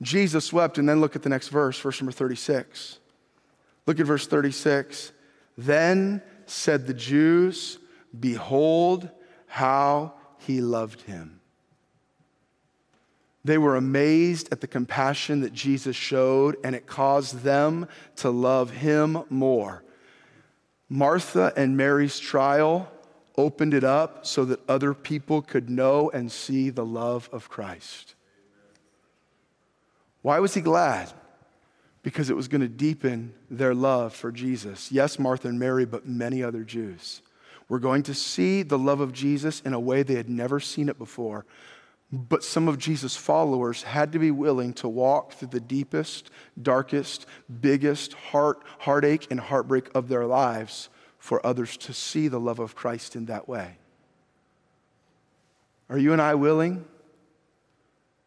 [0.00, 2.98] Jesus wept, and then look at the next verse, verse number 36.
[3.86, 5.12] Look at verse 36.
[5.58, 7.78] Then said the Jews,
[8.18, 9.10] Behold
[9.48, 11.33] how he loved him.
[13.44, 18.70] They were amazed at the compassion that Jesus showed, and it caused them to love
[18.70, 19.84] him more.
[20.88, 22.90] Martha and Mary's trial
[23.36, 28.14] opened it up so that other people could know and see the love of Christ.
[30.22, 31.12] Why was he glad?
[32.02, 34.90] Because it was going to deepen their love for Jesus.
[34.90, 37.20] Yes, Martha and Mary, but many other Jews
[37.68, 40.88] were going to see the love of Jesus in a way they had never seen
[40.88, 41.44] it before
[42.14, 47.26] but some of Jesus' followers had to be willing to walk through the deepest, darkest,
[47.60, 52.76] biggest heart, heartache and heartbreak of their lives for others to see the love of
[52.76, 53.78] Christ in that way.
[55.88, 56.84] Are you and I willing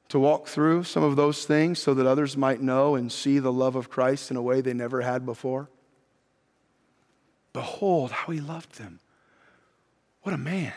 [0.10, 3.54] to walk through some of those things so that others might know and see the
[3.54, 5.70] love of Christ in a way they never had before?
[7.54, 9.00] Behold how he loved them.
[10.24, 10.74] What a man.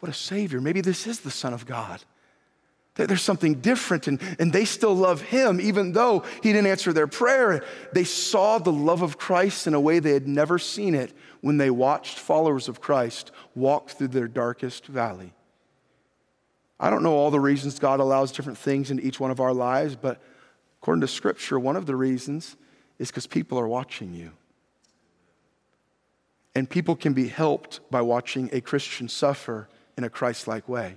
[0.00, 0.60] What a Savior.
[0.60, 2.02] Maybe this is the Son of God.
[2.94, 7.06] There's something different, and, and they still love Him, even though He didn't answer their
[7.06, 7.64] prayer.
[7.92, 11.56] They saw the love of Christ in a way they had never seen it when
[11.56, 15.32] they watched followers of Christ walk through their darkest valley.
[16.78, 19.54] I don't know all the reasons God allows different things in each one of our
[19.54, 20.20] lives, but
[20.80, 22.56] according to Scripture, one of the reasons
[22.98, 24.32] is because people are watching you.
[26.54, 30.96] And people can be helped by watching a Christian suffer in a Christ like way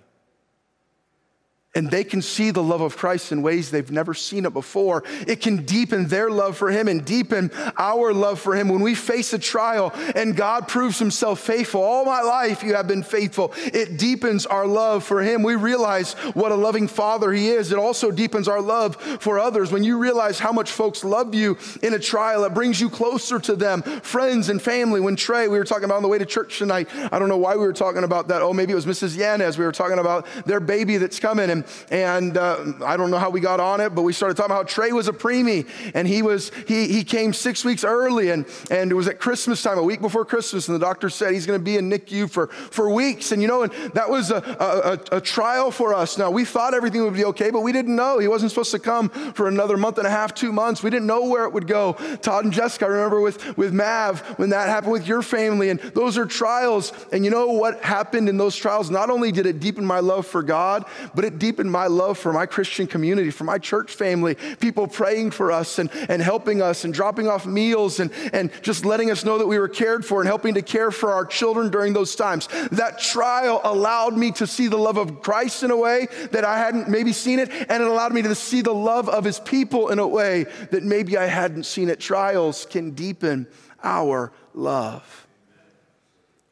[1.75, 5.03] and they can see the love of Christ in ways they've never seen it before.
[5.25, 8.69] It can deepen their love for Him and deepen our love for Him.
[8.69, 12.87] When we face a trial and God proves Himself faithful, all my life you have
[12.87, 15.41] been faithful, it deepens our love for Him.
[15.41, 17.71] We realize what a loving Father He is.
[17.71, 19.71] It also deepens our love for others.
[19.71, 23.39] When you realize how much folks love you in a trial, it brings you closer
[23.39, 24.99] to them, friends and family.
[24.99, 27.37] When Trey, we were talking about on the way to church tonight, I don't know
[27.37, 28.43] why we were talking about that.
[28.43, 29.17] Oh, maybe it was Mrs.
[29.17, 29.57] Yanez.
[29.57, 31.49] We were talking about their baby that's coming.
[31.49, 34.51] And and, uh, I don't know how we got on it, but we started talking
[34.51, 38.29] about how Trey was a preemie and he was, he, he came six weeks early
[38.29, 40.67] and, and it was at Christmas time, a week before Christmas.
[40.67, 43.31] And the doctor said he's going to be in NICU for, for weeks.
[43.31, 46.17] And you know, and that was a, a, a, trial for us.
[46.17, 48.19] Now we thought everything would be okay, but we didn't know.
[48.19, 50.83] He wasn't supposed to come for another month and a half, two months.
[50.83, 51.93] We didn't know where it would go.
[52.21, 55.69] Todd and Jessica, I remember with, with Mav when that happened with your family.
[55.69, 56.91] And those are trials.
[57.11, 58.89] And you know what happened in those trials?
[58.89, 62.33] Not only did it deepen my love for God, but it deepened my love for
[62.33, 66.83] my Christian community, for my church family, people praying for us and, and helping us
[66.83, 70.21] and dropping off meals and, and just letting us know that we were cared for
[70.21, 72.47] and helping to care for our children during those times.
[72.71, 76.57] That trial allowed me to see the love of Christ in a way that I
[76.57, 79.89] hadn't maybe seen it, and it allowed me to see the love of his people
[79.89, 81.99] in a way that maybe I hadn't seen it.
[81.99, 83.47] Trials can deepen
[83.83, 85.22] our love.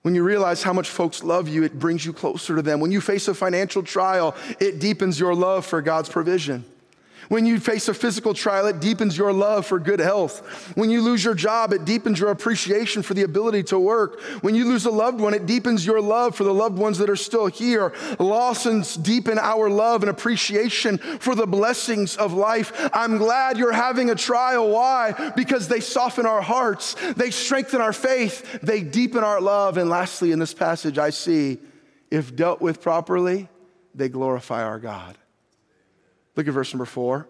[0.01, 2.79] When you realize how much folks love you, it brings you closer to them.
[2.79, 6.65] When you face a financial trial, it deepens your love for God's provision.
[7.31, 10.73] When you face a physical trial, it deepens your love for good health.
[10.75, 14.19] When you lose your job, it deepens your appreciation for the ability to work.
[14.41, 17.09] When you lose a loved one, it deepens your love for the loved ones that
[17.09, 17.93] are still here.
[18.19, 22.73] Losses deepen our love and appreciation for the blessings of life.
[22.93, 24.67] I'm glad you're having a trial.
[24.67, 25.31] Why?
[25.33, 29.77] Because they soften our hearts, they strengthen our faith, they deepen our love.
[29.77, 31.59] And lastly, in this passage, I see
[32.09, 33.47] if dealt with properly,
[33.95, 35.17] they glorify our God.
[36.35, 37.27] Look at verse number four.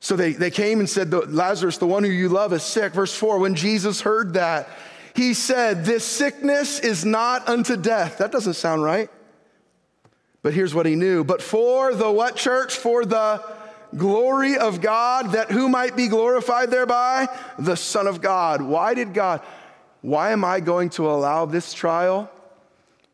[0.00, 2.94] So they, they came and said, Lazarus, the one who you love, is sick.
[2.94, 4.68] Verse four, when Jesus heard that,
[5.14, 8.18] he said, This sickness is not unto death.
[8.18, 9.10] That doesn't sound right.
[10.42, 11.22] But here's what he knew.
[11.22, 12.74] But for the what church?
[12.74, 13.44] For the
[13.94, 17.28] glory of God, that who might be glorified thereby?
[17.58, 18.62] The Son of God.
[18.62, 19.42] Why did God?
[20.00, 22.30] Why am I going to allow this trial?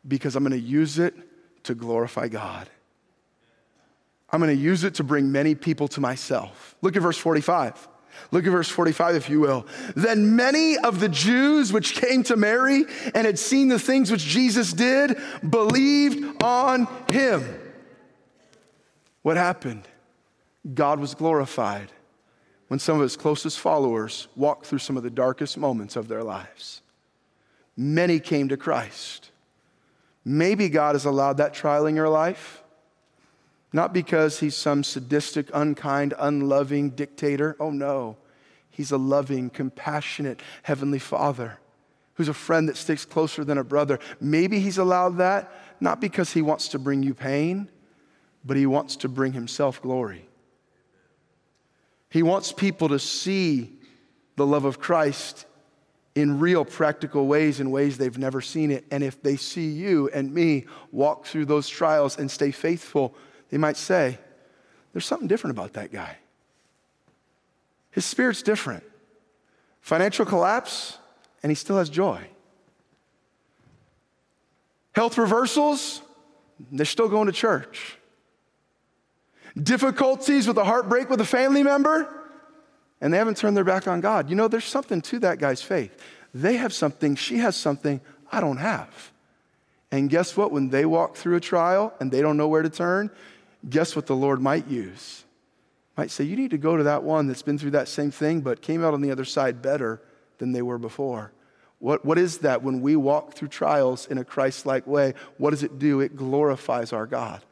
[0.07, 1.15] Because I'm going to use it
[1.65, 2.69] to glorify God.
[4.31, 6.75] I'm going to use it to bring many people to myself.
[6.83, 7.89] Look at verse 45.
[8.31, 9.67] Look at verse 45, if you will.
[9.95, 12.85] Then many of the Jews which came to Mary
[13.15, 17.45] and had seen the things which Jesus did believed on him.
[19.23, 19.87] What happened?
[20.75, 21.93] God was glorified
[22.69, 26.25] when some of his closest followers walked through some of the darkest moments of their
[26.25, 26.83] lives.
[27.77, 29.31] Many came to Christ.
[30.25, 32.65] Maybe God has allowed that trial in your life
[33.77, 37.55] not because he's some sadistic, unkind, unloving dictator.
[37.61, 38.17] Oh no.
[38.71, 41.59] He's a loving, compassionate Heavenly Father
[42.15, 43.99] who's a friend that sticks closer than a brother.
[44.19, 47.69] Maybe he's allowed that not because he wants to bring you pain,
[48.47, 50.27] but he wants to bring himself glory.
[52.09, 53.79] He wants people to see
[54.37, 55.45] the love of Christ
[56.15, 58.87] in real practical ways, in ways they've never seen it.
[58.91, 63.15] And if they see you and me walk through those trials and stay faithful,
[63.51, 64.19] they might say,
[64.93, 66.17] There's something different about that guy.
[67.91, 68.85] His spirit's different.
[69.81, 70.99] Financial collapse,
[71.43, 72.21] and he still has joy.
[74.93, 76.03] Health reversals,
[76.73, 77.97] they're still going to church.
[79.63, 82.09] Difficulties with a heartbreak with a family member,
[83.01, 84.29] and they haven't turned their back on God.
[84.29, 85.97] You know, there's something to that guy's faith.
[86.35, 88.01] They have something, she has something
[88.33, 89.13] I don't have.
[89.91, 90.51] And guess what?
[90.51, 93.11] When they walk through a trial and they don't know where to turn,
[93.69, 95.25] guess what the Lord might use?
[95.97, 98.41] Might say, You need to go to that one that's been through that same thing,
[98.41, 100.01] but came out on the other side better
[100.39, 101.33] than they were before.
[101.79, 105.15] What, what is that when we walk through trials in a Christ like way?
[105.37, 106.01] What does it do?
[106.01, 107.43] It glorifies our God.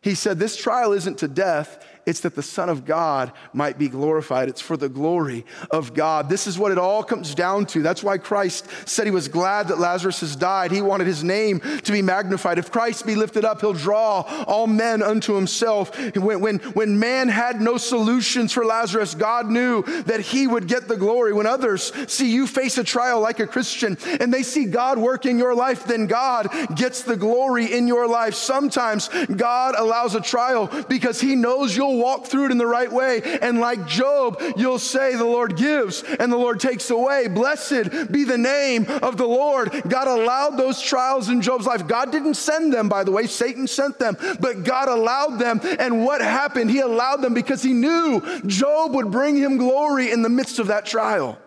[0.00, 3.88] He said, This trial isn't to death, it's that the Son of God might be
[3.88, 4.48] glorified.
[4.48, 6.28] It's for the glory of God.
[6.28, 7.82] This is what it all comes down to.
[7.82, 10.70] That's why Christ said he was glad that Lazarus has died.
[10.70, 12.58] He wanted his name to be magnified.
[12.58, 15.98] If Christ be lifted up, he'll draw all men unto himself.
[16.16, 20.88] When, when, when man had no solutions for Lazarus, God knew that he would get
[20.88, 21.32] the glory.
[21.32, 25.26] When others see you face a trial like a Christian and they see God work
[25.26, 28.34] in your life, then God gets the glory in your life.
[28.34, 32.90] Sometimes God allows a trial because he knows you'll walk through it in the right
[32.90, 33.22] way.
[33.40, 37.28] And like Job, you'll say, The Lord gives and the Lord takes away.
[37.28, 39.70] Blessed be the name of the Lord.
[39.88, 41.86] God allowed those trials in Job's life.
[41.86, 45.60] God didn't send them, by the way, Satan sent them, but God allowed them.
[45.78, 46.70] And what happened?
[46.70, 50.68] He allowed them because he knew Job would bring him glory in the midst of
[50.68, 51.38] that trial.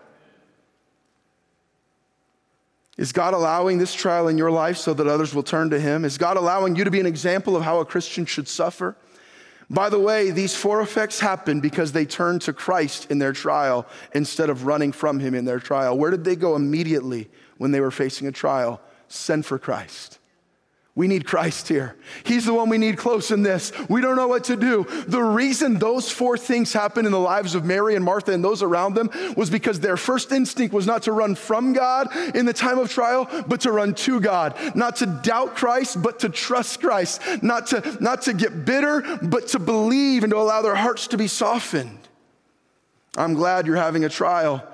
[2.98, 6.04] Is God allowing this trial in your life so that others will turn to Him?
[6.04, 8.96] Is God allowing you to be an example of how a Christian should suffer?
[9.70, 13.86] By the way, these four effects happen because they turned to Christ in their trial
[14.14, 15.98] instead of running from him in their trial.
[15.98, 17.28] Where did they go immediately
[17.58, 18.80] when they were facing a trial?
[19.08, 20.17] Send for Christ.
[20.98, 21.94] We need Christ here.
[22.24, 23.70] He's the one we need close in this.
[23.88, 24.84] We don't know what to do.
[25.06, 28.64] The reason those four things happened in the lives of Mary and Martha and those
[28.64, 32.52] around them was because their first instinct was not to run from God in the
[32.52, 34.56] time of trial, but to run to God.
[34.74, 37.22] Not to doubt Christ, but to trust Christ.
[37.44, 41.16] Not to, not to get bitter, but to believe and to allow their hearts to
[41.16, 42.08] be softened.
[43.16, 44.66] I'm glad you're having a trial.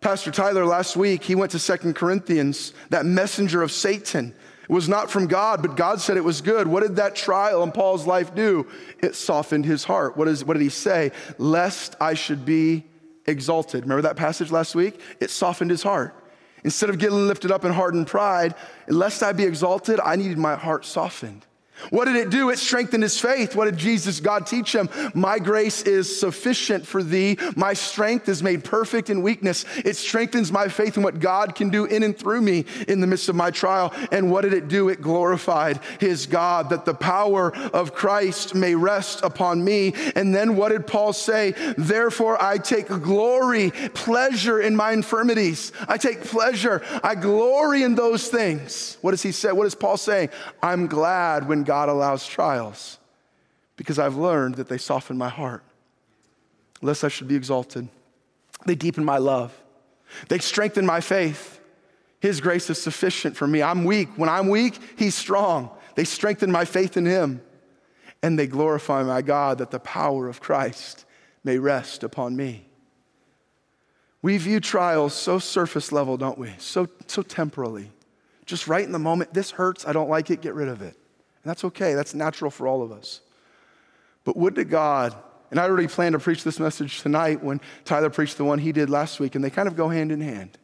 [0.00, 4.34] Pastor Tyler last week, he went to Second Corinthians, that messenger of Satan
[4.68, 6.68] it was not from God, but God said it was good.
[6.68, 8.66] What did that trial in Paul's life do?
[8.98, 10.16] It softened his heart.
[10.16, 11.12] What, is, what did he say?
[11.38, 12.84] Lest I should be
[13.26, 13.84] exalted.
[13.84, 15.00] Remember that passage last week?
[15.20, 16.14] It softened his heart.
[16.64, 18.54] Instead of getting lifted up in hardened pride,
[18.88, 21.46] lest I be exalted, I needed my heart softened.
[21.90, 22.50] What did it do?
[22.50, 23.54] It strengthened his faith.
[23.54, 24.88] What did Jesus, God, teach him?
[25.14, 27.38] My grace is sufficient for thee.
[27.56, 29.64] My strength is made perfect in weakness.
[29.84, 33.06] It strengthens my faith in what God can do in and through me in the
[33.06, 33.92] midst of my trial.
[34.12, 34.88] And what did it do?
[34.88, 39.94] It glorified his God, that the power of Christ may rest upon me.
[40.14, 41.54] And then what did Paul say?
[41.76, 45.72] Therefore, I take glory, pleasure in my infirmities.
[45.88, 46.82] I take pleasure.
[47.02, 48.98] I glory in those things.
[49.00, 49.52] What does he say?
[49.52, 50.30] What is Paul saying?
[50.62, 52.98] I'm glad when God allows trials
[53.76, 55.62] because I've learned that they soften my heart,
[56.80, 57.88] lest I should be exalted.
[58.64, 59.52] They deepen my love,
[60.28, 61.60] they strengthen my faith.
[62.20, 63.62] His grace is sufficient for me.
[63.62, 64.08] I'm weak.
[64.16, 65.70] When I'm weak, He's strong.
[65.94, 67.42] They strengthen my faith in Him
[68.24, 71.04] and they glorify my God that the power of Christ
[71.44, 72.66] may rest upon me.
[74.20, 76.54] We view trials so surface level, don't we?
[76.58, 77.92] So, so temporally.
[78.46, 80.96] Just right in the moment, this hurts, I don't like it, get rid of it.
[81.48, 83.22] That's okay, that's natural for all of us.
[84.24, 85.16] But would to God,
[85.50, 88.70] and I already planned to preach this message tonight when Tyler preached the one he
[88.70, 90.58] did last week, and they kind of go hand in hand.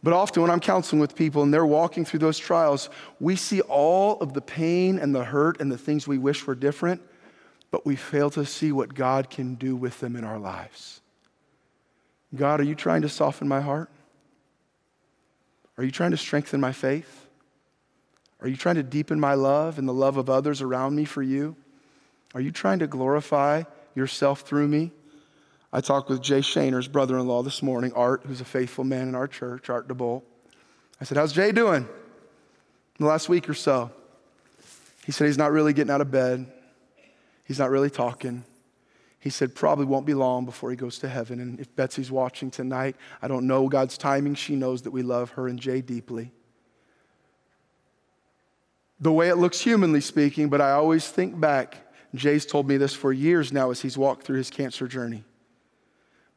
[0.00, 3.62] But often when I'm counseling with people and they're walking through those trials, we see
[3.62, 7.02] all of the pain and the hurt and the things we wish were different,
[7.72, 11.00] but we fail to see what God can do with them in our lives.
[12.32, 13.90] God, are you trying to soften my heart?
[15.78, 17.23] Are you trying to strengthen my faith?
[18.44, 21.22] Are you trying to deepen my love and the love of others around me for
[21.22, 21.56] you?
[22.34, 23.62] Are you trying to glorify
[23.94, 24.92] yourself through me?
[25.72, 29.08] I talked with Jay Shainer's brother in law this morning, Art, who's a faithful man
[29.08, 30.22] in our church, Art DeBoll.
[31.00, 31.84] I said, How's Jay doing?
[31.84, 31.88] In
[32.98, 33.90] the last week or so.
[35.06, 36.46] He said he's not really getting out of bed.
[37.46, 38.44] He's not really talking.
[39.20, 41.40] He said, probably won't be long before he goes to heaven.
[41.40, 44.34] And if Betsy's watching tonight, I don't know God's timing.
[44.34, 46.30] She knows that we love her and Jay deeply
[49.04, 51.76] the way it looks humanly speaking, but I always think back.
[52.14, 55.24] Jay's told me this for years now as he's walked through his cancer journey.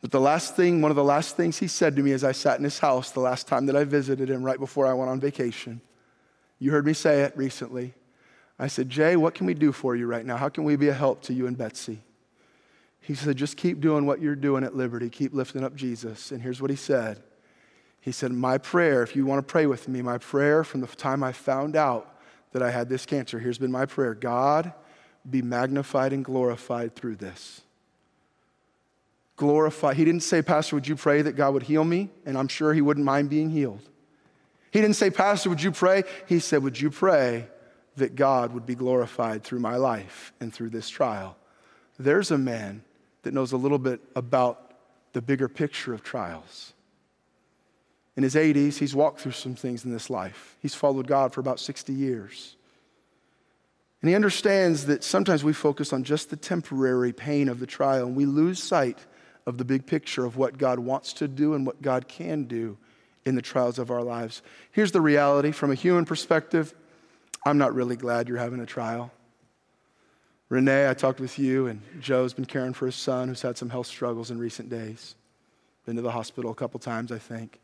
[0.02, 2.34] But the last thing, one of the last things he said to me as I
[2.34, 5.10] sat in his house the last time that I visited him right before I went
[5.10, 5.80] on vacation,
[6.60, 7.94] you heard me say it recently.
[8.60, 10.36] I said, Jay, what can we do for you right now?
[10.36, 12.02] How can we be a help to you and Betsy?
[13.00, 15.10] He said, just keep doing what you're doing at Liberty.
[15.10, 16.34] Keep lifting up Jesus.
[16.34, 17.22] And here's what he said
[18.02, 20.88] He said, My prayer, if you want to pray with me, my prayer from the
[20.88, 22.16] time I found out
[22.52, 24.74] that I had this cancer, here's been my prayer God,
[25.30, 27.62] be magnified and glorified through this.
[29.36, 29.94] Glorify.
[29.94, 32.10] He didn't say, Pastor, would you pray that God would heal me?
[32.26, 33.88] And I'm sure he wouldn't mind being healed.
[34.72, 36.04] He didn't say, Pastor, would you pray?
[36.28, 37.48] He said, Would you pray
[37.98, 41.36] that God would be glorified through my life and through this trial?
[42.00, 42.84] There's a man
[43.24, 44.72] that knows a little bit about
[45.14, 46.74] the bigger picture of trials
[48.18, 50.58] in his 80s, he's walked through some things in this life.
[50.60, 52.58] He's followed God for about 60 years.
[54.02, 58.08] And he understands that sometimes we focus on just the temporary pain of the trial
[58.08, 58.98] and we lose sight
[59.46, 62.78] of the big picture of what God wants to do and what God can do
[63.24, 64.42] in the trials of our lives.
[64.72, 66.74] Here's the reality from a human perspective
[67.46, 69.12] I'm not really glad you're having a trial.
[70.50, 73.70] Renee, I talked with you, and Joe's been caring for his son who's had some
[73.70, 75.16] health struggles in recent days.
[75.86, 77.60] Been to the hospital a couple times, I think.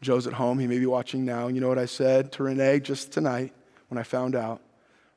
[0.00, 0.58] Joe's at home.
[0.58, 1.48] He may be watching now.
[1.48, 3.52] You know what I said to Renee just tonight
[3.88, 4.62] when I found out?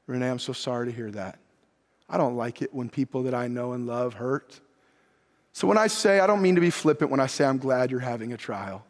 [0.08, 1.40] Renee, I'm so sorry to hear that.
[2.10, 4.60] I don't like it when people that I know and love hurt.
[5.54, 7.92] So when I say, I don't mean to be flippant when I say I'm glad
[7.92, 8.86] you're having a trial.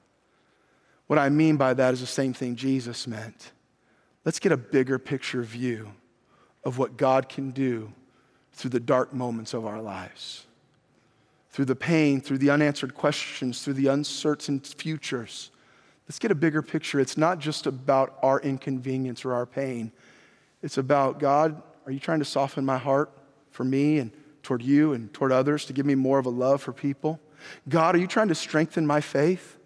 [1.08, 3.52] What I mean by that is the same thing Jesus meant.
[4.26, 5.92] Let's get a bigger picture view
[6.64, 7.92] of what God can do
[8.54, 10.46] through the dark moments of our lives,
[11.50, 15.52] through the pain, through the unanswered questions, through the uncertain futures.
[16.14, 17.00] Let's get a bigger picture.
[17.00, 19.92] It's not just about our inconvenience or our pain.
[20.62, 23.10] It's about God, are you trying to soften my heart
[23.50, 24.12] for me and
[24.44, 27.20] toward you and toward others to give me more of a love for people?
[27.68, 29.58] God, are you trying to strengthen my faith?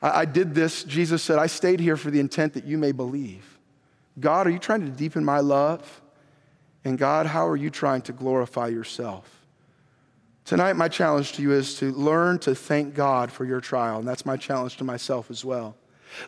[0.00, 0.82] I, I did this.
[0.82, 3.58] Jesus said, I stayed here for the intent that you may believe.
[4.18, 6.00] God, are you trying to deepen my love?
[6.86, 9.33] And God, how are you trying to glorify yourself?
[10.44, 13.98] Tonight, my challenge to you is to learn to thank God for your trial.
[13.98, 15.74] And that's my challenge to myself as well.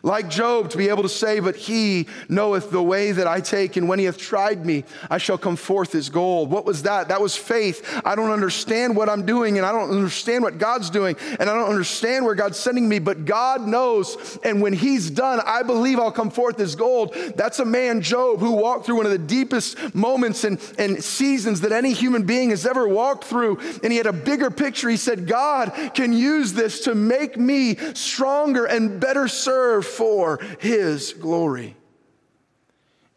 [0.03, 3.77] Like Job, to be able to say, But he knoweth the way that I take,
[3.77, 6.49] and when he hath tried me, I shall come forth as gold.
[6.49, 7.09] What was that?
[7.09, 8.01] That was faith.
[8.05, 11.53] I don't understand what I'm doing, and I don't understand what God's doing, and I
[11.53, 14.37] don't understand where God's sending me, but God knows.
[14.43, 17.13] And when he's done, I believe I'll come forth as gold.
[17.35, 21.61] That's a man, Job, who walked through one of the deepest moments and, and seasons
[21.61, 23.59] that any human being has ever walked through.
[23.83, 24.89] And he had a bigger picture.
[24.89, 31.13] He said, God can use this to make me stronger and better serve for his
[31.13, 31.75] glory.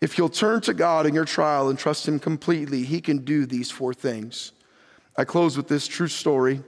[0.00, 3.44] If you'll turn to God in your trial and trust him completely, he can do
[3.44, 4.52] these four things.
[5.16, 6.62] I close with this true story.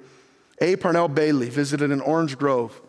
[0.61, 0.77] A.
[0.77, 2.81] Purnell Bailey visited an orange grove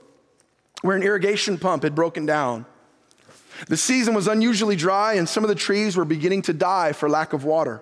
[0.82, 2.66] where an irrigation pump had broken down.
[3.70, 7.08] The season was unusually dry, and some of the trees were beginning to die for
[7.10, 7.82] lack of water.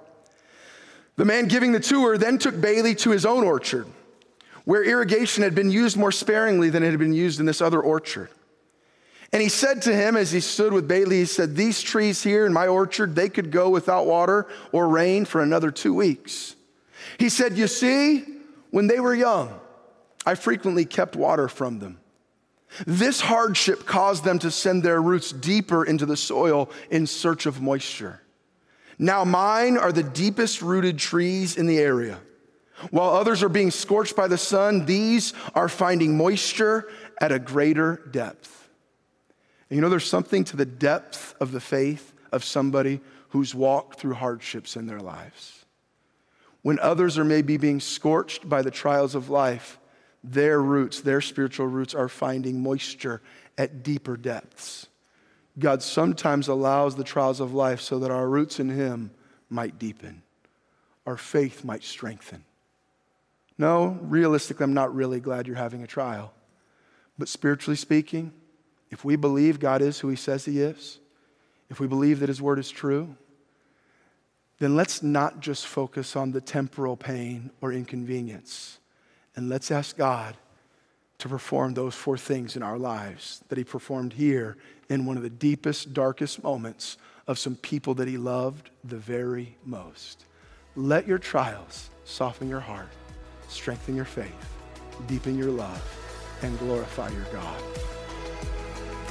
[1.15, 3.87] The man giving the tour then took Bailey to his own orchard,
[4.65, 7.81] where irrigation had been used more sparingly than it had been used in this other
[7.81, 8.29] orchard.
[9.33, 12.45] And he said to him as he stood with Bailey, he said, These trees here
[12.45, 16.55] in my orchard, they could go without water or rain for another two weeks.
[17.17, 18.25] He said, You see,
[18.71, 19.57] when they were young,
[20.25, 21.99] I frequently kept water from them.
[22.85, 27.61] This hardship caused them to send their roots deeper into the soil in search of
[27.61, 28.21] moisture.
[28.97, 32.19] Now, mine are the deepest rooted trees in the area.
[32.89, 38.01] While others are being scorched by the sun, these are finding moisture at a greater
[38.11, 38.60] depth.
[39.71, 42.99] And you know, there's something to the depth of the faith of somebody
[43.29, 45.63] who's walked through hardships in their lives.
[46.61, 49.79] When others are maybe being scorched by the trials of life,
[50.25, 53.21] their roots, their spiritual roots, are finding moisture
[53.57, 54.87] at deeper depths.
[55.57, 59.11] God sometimes allows the trials of life so that our roots in Him
[59.49, 60.21] might deepen,
[61.05, 62.43] our faith might strengthen.
[63.57, 66.33] No, realistically, I'm not really glad you're having a trial.
[67.17, 68.33] But spiritually speaking,
[68.91, 70.99] if we believe God is who He says He is,
[71.69, 73.15] if we believe that His word is true,
[74.59, 78.77] then let's not just focus on the temporal pain or inconvenience.
[79.35, 80.37] And let's ask God
[81.17, 84.57] to perform those four things in our lives that He performed here
[84.89, 89.55] in one of the deepest, darkest moments of some people that He loved the very
[89.65, 90.25] most.
[90.75, 92.89] Let your trials soften your heart,
[93.47, 94.57] strengthen your faith,
[95.07, 95.83] deepen your love,
[96.41, 97.61] and glorify your God.